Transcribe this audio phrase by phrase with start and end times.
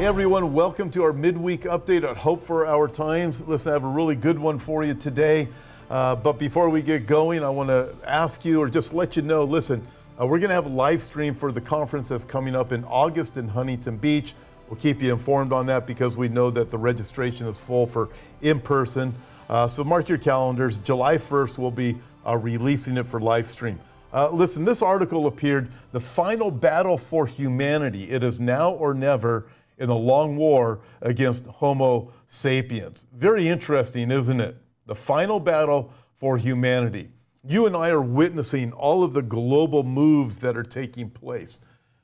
[0.00, 3.46] Hey everyone, welcome to our midweek update at Hope for Our Times.
[3.46, 5.46] Listen, I have a really good one for you today.
[5.90, 9.20] Uh, but before we get going, I want to ask you or just let you
[9.20, 9.86] know listen,
[10.18, 12.82] uh, we're going to have a live stream for the conference that's coming up in
[12.84, 14.32] August in Huntington Beach.
[14.70, 18.08] We'll keep you informed on that because we know that the registration is full for
[18.40, 19.14] in person.
[19.50, 20.78] Uh, so mark your calendars.
[20.78, 23.78] July 1st, we'll be uh, releasing it for live stream.
[24.14, 28.04] Uh, listen, this article appeared The Final Battle for Humanity.
[28.04, 29.46] It is now or never
[29.80, 33.06] in the long war against Homo sapiens.
[33.12, 34.56] Very interesting, isn't it?
[34.86, 37.10] The final battle for humanity.
[37.42, 41.60] You and I are witnessing all of the global moves that are taking place.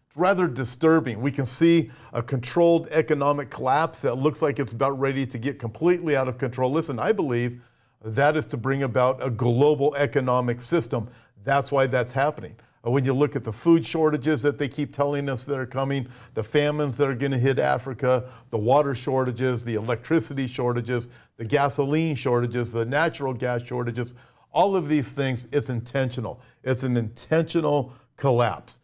[0.07, 1.21] It's rather disturbing.
[1.21, 5.59] We can see a controlled economic collapse that looks like it's about ready to get
[5.59, 6.73] completely out of control.
[6.73, 7.63] Listen, I believe
[8.03, 11.11] that is to bring about a global economic system.
[11.45, 12.57] That's why that's happening.
[12.87, 16.07] When you look at the food shortages that they keep telling us that are coming,
[16.35, 21.45] the famines that are going to hit Africa, the water shortages, the electricity shortages, the
[21.45, 24.15] gasoline shortages, the natural gas shortages,
[24.53, 26.41] all of these things, it's intentional.
[26.63, 28.81] It's an intentional collapse.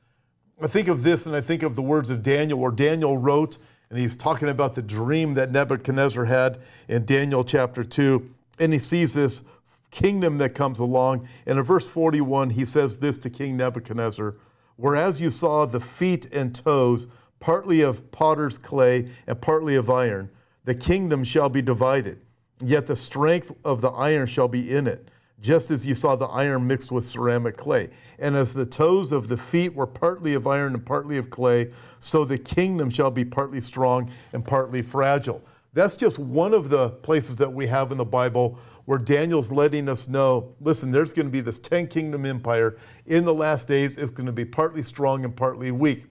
[0.60, 3.58] I think of this and I think of the words of Daniel, where Daniel wrote,
[3.88, 8.28] and he's talking about the dream that Nebuchadnezzar had in Daniel chapter 2.
[8.58, 9.44] And he sees this
[9.92, 11.28] kingdom that comes along.
[11.46, 14.34] And in verse 41, he says this to King Nebuchadnezzar
[14.76, 17.06] Whereas you saw the feet and toes,
[17.38, 20.30] partly of potter's clay and partly of iron,
[20.64, 22.20] the kingdom shall be divided.
[22.60, 25.08] Yet the strength of the iron shall be in it,
[25.40, 27.90] just as you saw the iron mixed with ceramic clay.
[28.18, 31.70] And as the toes of the feet were partly of iron and partly of clay,
[31.98, 35.42] so the kingdom shall be partly strong and partly fragile.
[35.74, 39.88] That's just one of the places that we have in the Bible where Daniel's letting
[39.88, 43.96] us know listen, there's going to be this 10 kingdom empire in the last days.
[43.96, 46.06] It's going to be partly strong and partly weak.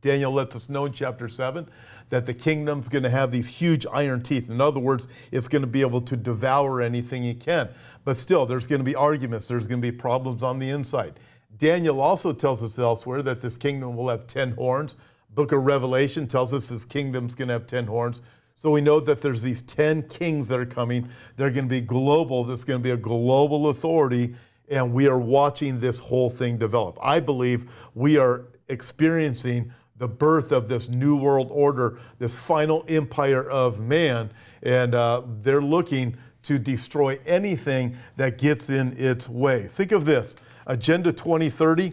[0.00, 1.68] Daniel lets us know in chapter 7
[2.10, 4.50] that the kingdom's going to have these huge iron teeth.
[4.50, 7.68] In other words, it's going to be able to devour anything it can.
[8.04, 11.20] But still, there's going to be arguments, there's going to be problems on the inside.
[11.56, 14.96] Daniel also tells us elsewhere that this kingdom will have 10 horns.
[15.30, 18.22] Book of Revelation tells us this kingdom's going to have 10 horns.
[18.54, 21.08] So we know that there's these 10 kings that are coming.
[21.36, 22.44] They're going to be global.
[22.44, 24.34] There's going to be a global authority,
[24.68, 26.98] and we are watching this whole thing develop.
[27.02, 33.48] I believe we are experiencing the birth of this new world order, this final empire
[33.48, 34.30] of man,
[34.62, 39.68] and uh, they're looking to destroy anything that gets in its way.
[39.68, 40.36] Think of this
[40.66, 41.92] Agenda 2030,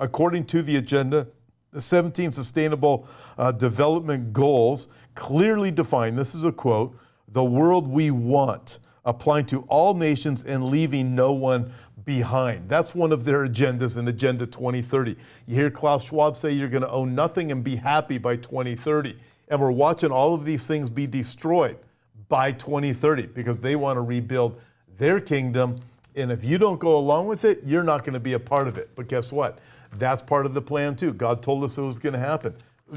[0.00, 1.28] according to the agenda,
[1.72, 3.06] the 17 Sustainable
[3.38, 6.96] uh, Development Goals clearly defined, this is a quote
[7.32, 11.72] the world we want, applying to all nations and leaving no one
[12.04, 12.68] behind.
[12.68, 15.16] That's one of their agendas in Agenda 2030.
[15.46, 19.16] You hear Klaus Schwab say you're going to own nothing and be happy by 2030.
[19.48, 21.76] And we're watching all of these things be destroyed
[22.28, 24.60] by 2030 because they want to rebuild
[24.98, 25.78] their kingdom.
[26.16, 28.68] And if you don't go along with it, you're not going to be a part
[28.68, 28.90] of it.
[28.94, 29.58] But guess what?
[29.94, 31.12] That's part of the plan too.
[31.12, 32.54] God told us it was going to happen.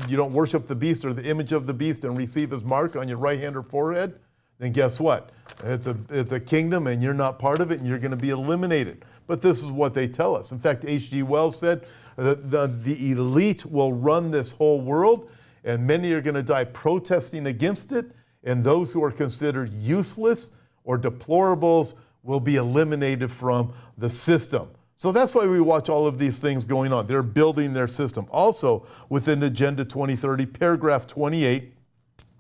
[0.08, 2.96] You don't worship the beast or the image of the beast and receive his mark
[2.96, 4.20] on your right hand or forehead,
[4.60, 5.32] then guess what?
[5.64, 8.18] It's a, it's a kingdom and you're not part of it and you're going to
[8.18, 9.06] be eliminated.
[9.28, 10.52] But this is what they tell us.
[10.52, 11.24] In fact, H.G.
[11.24, 11.86] Wells said
[12.18, 15.30] that the, the elite will run this whole world
[15.64, 18.12] and many are going to die protesting against it,
[18.44, 20.52] and those who are considered useless
[20.84, 24.70] or deplorables will be eliminated from the system.
[25.04, 27.08] So that's why we watch all of these things going on.
[27.08, 28.26] They're building their system.
[28.32, 31.74] Also, within Agenda 2030, paragraph 28,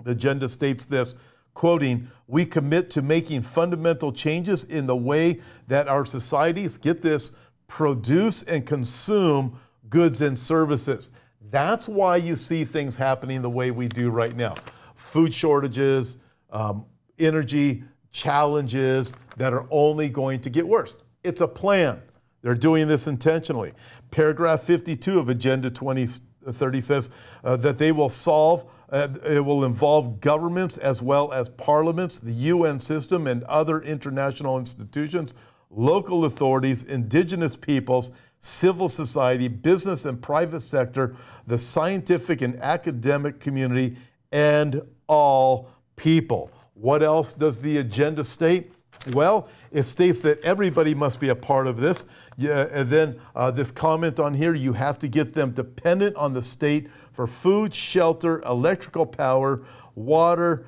[0.05, 1.15] the agenda states this
[1.55, 7.31] quoting, We commit to making fundamental changes in the way that our societies, get this,
[7.67, 9.59] produce and consume
[9.89, 11.11] goods and services.
[11.51, 14.55] That's why you see things happening the way we do right now
[14.95, 16.17] food shortages,
[16.49, 16.85] um,
[17.19, 20.97] energy challenges that are only going to get worse.
[21.25, 22.01] It's a plan.
[22.43, 23.71] They're doing this intentionally.
[24.11, 27.09] Paragraph 52 of Agenda 2030 says
[27.43, 32.33] uh, that they will solve, uh, it will involve governments as well as parliaments, the
[32.33, 35.33] UN system, and other international institutions,
[35.69, 41.15] local authorities, indigenous peoples, civil society, business and private sector,
[41.47, 43.95] the scientific and academic community,
[44.33, 46.51] and all people.
[46.73, 48.73] What else does the agenda state?
[49.11, 52.05] Well, it states that everybody must be a part of this.
[52.37, 56.33] Yeah, and then uh, this comment on here you have to get them dependent on
[56.33, 59.63] the state for food, shelter, electrical power,
[59.95, 60.65] water,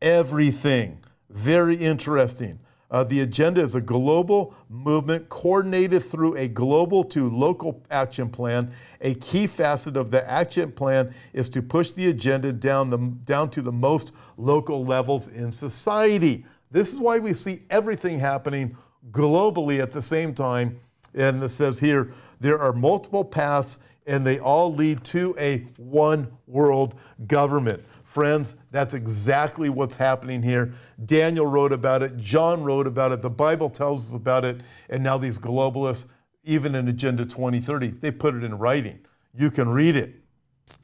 [0.00, 1.04] everything.
[1.28, 2.58] Very interesting.
[2.90, 8.72] Uh, the agenda is a global movement coordinated through a global to local action plan.
[9.02, 13.50] A key facet of the action plan is to push the agenda down, the, down
[13.50, 16.46] to the most local levels in society.
[16.70, 18.76] This is why we see everything happening
[19.10, 20.78] globally at the same time.
[21.14, 26.30] And it says here there are multiple paths, and they all lead to a one
[26.46, 26.94] world
[27.26, 27.84] government.
[28.04, 30.72] Friends, that's exactly what's happening here.
[31.04, 35.02] Daniel wrote about it, John wrote about it, the Bible tells us about it, and
[35.02, 36.06] now these globalists,
[36.44, 39.00] even in Agenda 2030, they put it in writing.
[39.34, 40.14] You can read it.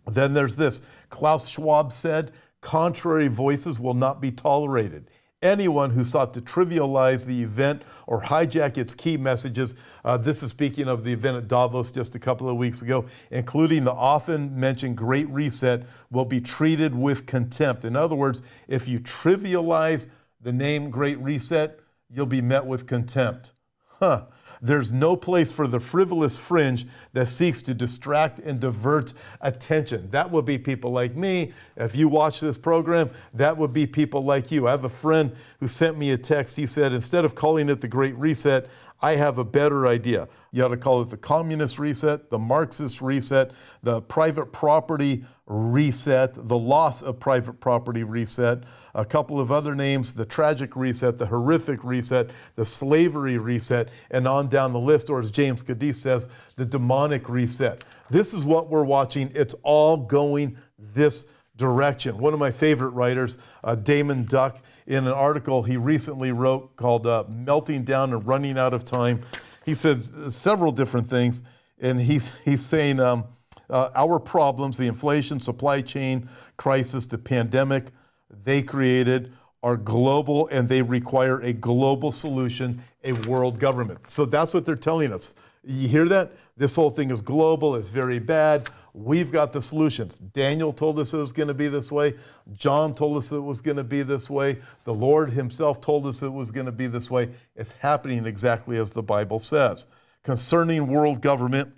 [0.06, 5.08] Then there's this Klaus Schwab said, contrary voices will not be tolerated
[5.44, 9.76] anyone who sought to trivialize the event or hijack its key messages.
[10.04, 13.04] Uh, this is speaking of the event at Davos just a couple of weeks ago,
[13.30, 17.84] including the often mentioned Great Reset, will be treated with contempt.
[17.84, 20.08] In other words, if you trivialize
[20.40, 21.78] the name Great Reset,
[22.10, 23.52] you'll be met with contempt.
[24.00, 24.24] Huh.
[24.60, 30.10] There's no place for the frivolous fringe that seeks to distract and divert attention.
[30.10, 31.52] That would be people like me.
[31.76, 34.68] If you watch this program, that would be people like you.
[34.68, 36.56] I have a friend who sent me a text.
[36.56, 38.68] He said, instead of calling it the Great Reset,
[39.00, 40.28] I have a better idea.
[40.50, 43.52] You ought to call it the communist reset, the Marxist reset,
[43.82, 48.62] the private property reset, the loss of private property reset,
[48.94, 54.26] a couple of other names the tragic reset, the horrific reset, the slavery reset, and
[54.26, 57.84] on down the list, or as James Cadiz says, the demonic reset.
[58.08, 59.30] This is what we're watching.
[59.34, 61.26] It's all going this
[61.56, 62.18] direction.
[62.18, 67.06] One of my favorite writers, uh, Daymond Duck, in an article he recently wrote called
[67.06, 69.20] uh, Melting Down and Running Out of Time,
[69.64, 71.42] he said several different things,
[71.80, 73.24] and he's, he's saying um,
[73.70, 77.90] uh, our problems, the inflation, supply chain crisis, the pandemic,
[78.30, 84.10] they created are global and they require a global solution, a world government.
[84.10, 85.34] So that's what they're telling us.
[85.64, 86.32] You hear that?
[86.56, 88.68] This whole thing is global, it's very bad.
[88.96, 90.20] We've got the solutions.
[90.20, 92.14] Daniel told us it was going to be this way.
[92.52, 94.60] John told us it was going to be this way.
[94.84, 97.30] The Lord Himself told us it was going to be this way.
[97.56, 99.88] It's happening exactly as the Bible says.
[100.22, 101.74] Concerning world government,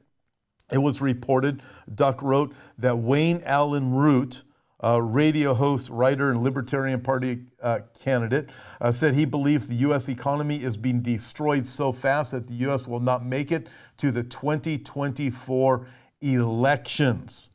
[0.70, 1.62] it was reported,
[1.94, 4.44] Duck wrote, that Wayne Allyn Root,
[4.84, 8.50] uh, radio host, writer, and Libertarian Party uh, candidate,
[8.82, 10.10] uh, said he believes the U.S.
[10.10, 12.86] economy is being destroyed so fast that the U.S.
[12.86, 15.86] will not make it to the 2024
[16.34, 17.50] elections.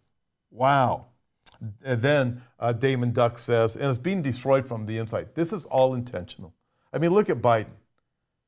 [0.49, 1.07] Wow.
[1.83, 5.29] And then uh, Daymond Duck says, and it's being destroyed from the inside.
[5.35, 6.53] This is all intentional.
[6.93, 7.71] I mean, look at Biden.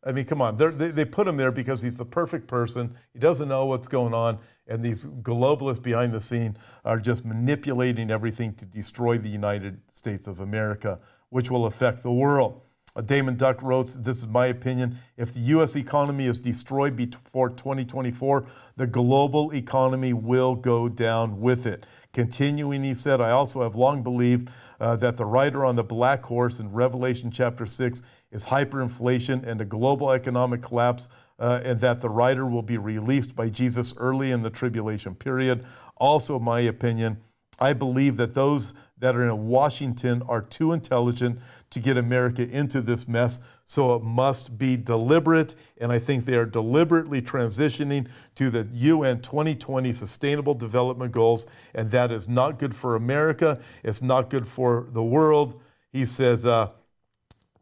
[0.05, 0.57] I mean, come on.
[0.57, 2.95] They, they put him there because he's the perfect person.
[3.13, 4.39] He doesn't know what's going on.
[4.67, 10.27] And these globalists behind the scene are just manipulating everything to destroy the United States
[10.27, 10.99] of America,
[11.29, 12.61] which will affect the world.
[12.95, 14.97] Uh, Daymond Duck wrote, This is my opinion.
[15.17, 15.75] If the U.S.
[15.75, 18.45] economy is destroyed before 2024,
[18.75, 21.85] the global economy will go down with it.
[22.13, 24.49] Continuing, he said, I also have long believed
[24.79, 29.59] uh, that the rider on the black horse in Revelation chapter 6 is hyperinflation and
[29.61, 34.29] a global economic collapse, uh, and that the rider will be released by Jesus early
[34.29, 35.65] in the tribulation period.
[35.97, 37.17] Also, my opinion,
[37.59, 41.39] I believe that those that are in Washington are too intelligent
[41.69, 45.55] to get America into this mess, so it must be deliberate.
[45.77, 51.91] And I think they are deliberately transitioning to the UN 2020 Sustainable Development Goals, and
[51.91, 53.59] that is not good for America.
[53.83, 55.61] It's not good for the world.
[55.91, 56.69] He says, uh,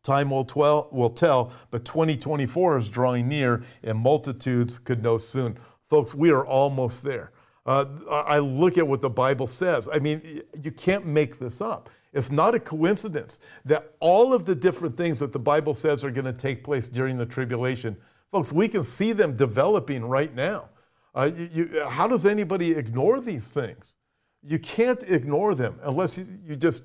[0.03, 5.57] Time will, twel- will tell, but 2024 is drawing near, and multitudes could know soon.
[5.87, 7.31] Folks, we are almost there.
[7.65, 9.87] Uh, I look at what the Bible says.
[9.91, 11.89] I mean, you can't make this up.
[12.13, 16.11] It's not a coincidence that all of the different things that the Bible says are
[16.11, 17.95] going to take place during the tribulation,
[18.31, 20.69] folks, we can see them developing right now.
[21.13, 23.95] Uh, you, you, how does anybody ignore these things?
[24.43, 26.83] You can't ignore them unless you, you just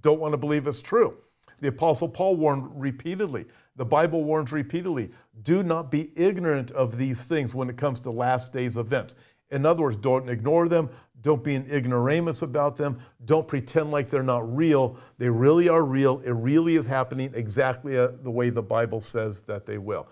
[0.00, 1.18] don't want to believe it's true.
[1.60, 3.46] The Apostle Paul warned repeatedly,
[3.76, 5.10] the Bible warns repeatedly
[5.42, 9.14] do not be ignorant of these things when it comes to last days events.
[9.50, 10.90] In other words, don't ignore them.
[11.20, 12.98] Don't be an ignoramus about them.
[13.24, 14.98] Don't pretend like they're not real.
[15.18, 16.20] They really are real.
[16.20, 20.08] It really is happening exactly uh, the way the Bible says that they will.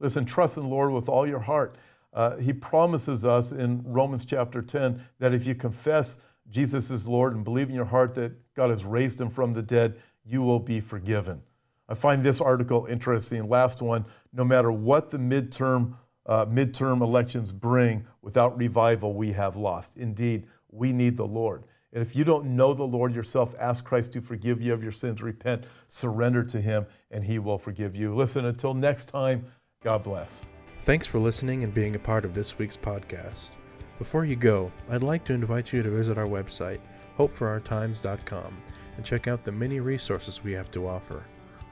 [0.00, 1.76] Listen, trust in the Lord with all your heart.
[2.12, 6.18] Uh, he promises us in Romans chapter 10 that if you confess
[6.48, 9.62] Jesus is Lord and believe in your heart that God has raised him from the
[9.62, 11.42] dead, you will be forgiven.
[11.88, 13.48] I find this article interesting.
[13.48, 15.94] Last one no matter what the midterm
[16.28, 19.96] uh, midterm elections bring, without revival, we have lost.
[19.96, 21.64] Indeed, we need the Lord.
[21.92, 24.92] And if you don't know the Lord yourself, ask Christ to forgive you of your
[24.92, 28.14] sins, repent, surrender to Him, and He will forgive you.
[28.14, 29.46] Listen, until next time,
[29.82, 30.44] God bless.
[30.82, 33.52] Thanks for listening and being a part of this week's podcast.
[33.98, 36.78] Before you go, I'd like to invite you to visit our website,
[37.18, 38.62] hopeforourtimes.com,
[38.96, 41.24] and check out the many resources we have to offer.